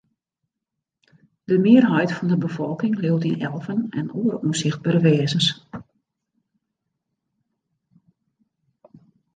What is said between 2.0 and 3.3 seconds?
fan de befolking leaut